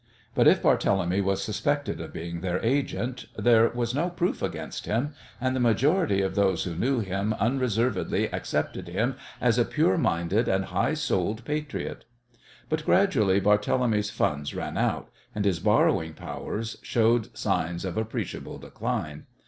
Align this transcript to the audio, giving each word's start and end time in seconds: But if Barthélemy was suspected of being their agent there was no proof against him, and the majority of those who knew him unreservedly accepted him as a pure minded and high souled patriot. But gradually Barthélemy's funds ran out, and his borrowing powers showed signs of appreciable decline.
But 0.33 0.47
if 0.47 0.63
Barthélemy 0.63 1.23
was 1.23 1.43
suspected 1.43 2.01
of 2.01 2.11
being 2.11 2.41
their 2.41 2.57
agent 2.65 3.27
there 3.37 3.69
was 3.69 3.93
no 3.93 4.09
proof 4.09 4.41
against 4.41 4.87
him, 4.87 5.13
and 5.39 5.55
the 5.55 5.59
majority 5.59 6.23
of 6.23 6.33
those 6.33 6.63
who 6.63 6.73
knew 6.73 7.01
him 7.01 7.33
unreservedly 7.39 8.25
accepted 8.33 8.87
him 8.87 9.13
as 9.39 9.59
a 9.59 9.63
pure 9.63 9.99
minded 9.99 10.47
and 10.47 10.65
high 10.65 10.95
souled 10.95 11.45
patriot. 11.45 12.05
But 12.67 12.83
gradually 12.83 13.39
Barthélemy's 13.39 14.09
funds 14.09 14.55
ran 14.55 14.75
out, 14.75 15.09
and 15.35 15.45
his 15.45 15.59
borrowing 15.59 16.15
powers 16.15 16.77
showed 16.81 17.37
signs 17.37 17.85
of 17.85 17.95
appreciable 17.95 18.57
decline. 18.57 19.27